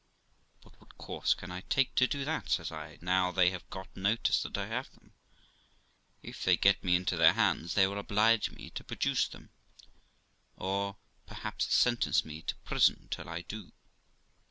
'But 0.63 0.79
what 0.81 0.97
course 0.97 1.35
can 1.35 1.51
I 1.51 1.61
take 1.69 1.93
to 1.93 2.07
do 2.07 2.25
that', 2.25 2.49
says 2.49 2.71
I, 2.71 2.97
'now 3.01 3.31
they 3.31 3.51
have 3.51 3.69
got 3.69 3.95
notice 3.95 4.41
that 4.41 4.57
I 4.57 4.65
have 4.65 4.89
them? 4.95 5.13
If 6.23 6.43
they 6.43 6.57
get 6.57 6.83
me 6.83 6.95
into 6.95 7.15
their 7.15 7.33
hands 7.33 7.75
they 7.75 7.85
will 7.85 7.99
oblige 7.99 8.49
me 8.49 8.71
to 8.71 8.83
produce 8.83 9.27
them, 9.27 9.51
or 10.57 10.95
perhaps 11.27 11.71
sentence 11.75 12.25
me 12.25 12.41
to 12.41 12.55
prison 12.65 13.09
till 13.11 13.29
I 13.29 13.41
do.' 13.43 13.73